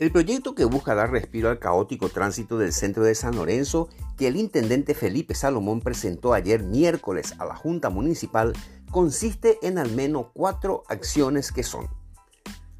[0.00, 4.26] El proyecto que busca dar respiro al caótico tránsito del centro de San Lorenzo, que
[4.26, 8.54] el intendente Felipe Salomón presentó ayer miércoles a la Junta Municipal,
[8.90, 11.88] consiste en al menos cuatro acciones que son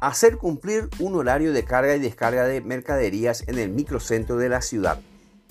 [0.00, 4.62] hacer cumplir un horario de carga y descarga de mercaderías en el microcentro de la
[4.62, 5.00] ciudad.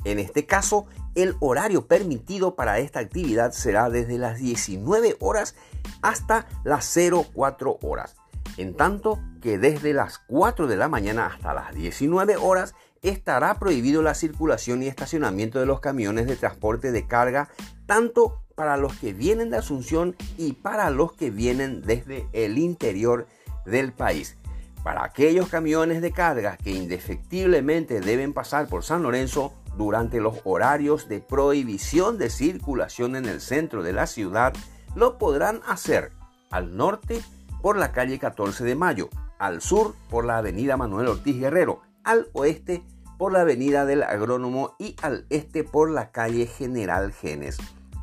[0.05, 5.55] En este caso, el horario permitido para esta actividad será desde las 19 horas
[6.01, 8.18] hasta las 04 horas
[8.59, 14.01] en tanto que desde las 4 de la mañana hasta las 19 horas estará prohibido
[14.01, 17.47] la circulación y estacionamiento de los camiones de transporte de carga,
[17.85, 23.27] tanto para los que vienen de Asunción y para los que vienen desde el interior
[23.65, 24.35] del país.
[24.83, 31.07] Para aquellos camiones de carga que indefectiblemente deben pasar por San Lorenzo durante los horarios
[31.07, 34.53] de prohibición de circulación en el centro de la ciudad,
[34.95, 36.11] lo podrán hacer
[36.49, 37.21] al norte
[37.61, 42.27] por la calle 14 de Mayo, al sur por la avenida Manuel Ortiz Guerrero, al
[42.33, 42.83] oeste
[43.17, 47.57] por la avenida del Agrónomo y al este por la calle General Genes.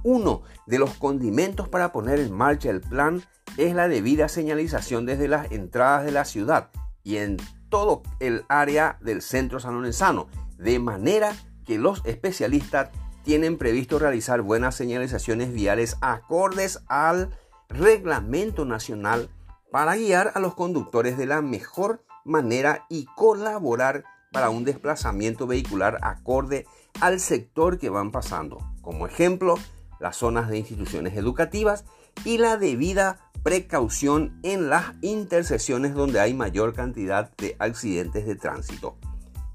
[0.05, 3.23] Uno de los condimentos para poner en marcha el plan
[3.57, 6.70] es la debida señalización desde las entradas de la ciudad
[7.03, 7.39] y en
[7.70, 12.91] todo el área del centro sanonensano, de manera que los especialistas
[13.25, 17.31] tienen previsto realizar buenas señalizaciones viales acordes al
[17.69, 19.29] reglamento nacional
[19.77, 25.99] para guiar a los conductores de la mejor manera y colaborar para un desplazamiento vehicular
[26.01, 26.65] acorde
[27.03, 28.57] al sector que van pasando.
[28.81, 29.57] Como ejemplo,
[30.01, 31.85] las zonas de instituciones educativas
[32.25, 38.97] y la debida precaución en las intersecciones donde hay mayor cantidad de accidentes de tránsito.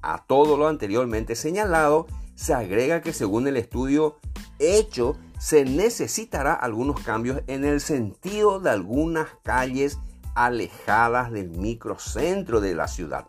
[0.04, 2.06] A todo lo anteriormente señalado,
[2.36, 4.20] se agrega que según el estudio
[4.60, 9.98] hecho se necesitará algunos cambios en el sentido de algunas calles
[10.36, 13.28] alejadas del microcentro de la ciudad.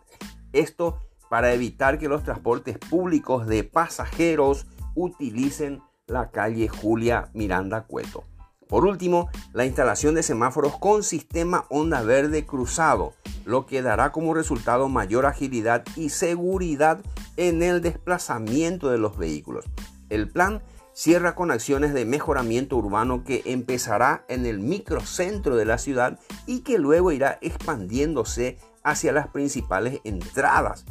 [0.51, 0.99] Esto
[1.29, 8.23] para evitar que los transportes públicos de pasajeros utilicen la calle Julia Miranda Cueto.
[8.67, 13.13] Por último, la instalación de semáforos con sistema onda verde cruzado,
[13.45, 16.99] lo que dará como resultado mayor agilidad y seguridad
[17.37, 19.65] en el desplazamiento de los vehículos.
[20.09, 20.61] El plan
[20.93, 26.61] cierra con acciones de mejoramiento urbano que empezará en el microcentro de la ciudad y
[26.61, 30.85] que luego irá expandiéndose hacia las principales entradas.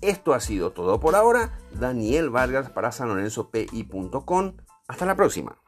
[0.00, 1.58] Esto ha sido todo por ahora.
[1.72, 4.52] Daniel Vargas para sanlorenzopi.com.
[4.86, 5.58] Hasta la próxima.